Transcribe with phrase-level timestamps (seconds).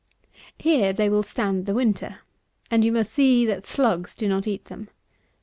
[0.57, 2.21] Here they will stand the winter;
[2.71, 4.89] and you must see that the slugs do not eat them.